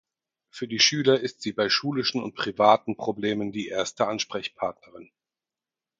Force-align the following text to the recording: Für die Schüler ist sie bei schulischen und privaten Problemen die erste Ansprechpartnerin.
Für 0.49 0.67
die 0.67 0.79
Schüler 0.79 1.19
ist 1.19 1.43
sie 1.43 1.51
bei 1.51 1.69
schulischen 1.69 2.23
und 2.23 2.33
privaten 2.33 2.97
Problemen 2.97 3.51
die 3.51 3.67
erste 3.67 4.07
Ansprechpartnerin. 4.07 5.11